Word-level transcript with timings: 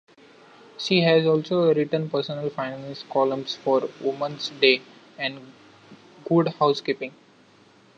She 0.79 1.01
has 1.01 1.27
also 1.27 1.71
written 1.75 2.09
personal 2.09 2.49
finance 2.49 3.03
columns 3.07 3.53
for 3.53 3.87
"Woman's 4.01 4.49
Day" 4.49 4.81
and 5.19 5.53
"Good 6.25 6.47
Housekeeping". 6.55 7.13